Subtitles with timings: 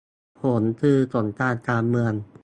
[0.39, 2.13] ผลคือสงครามกลางเมือง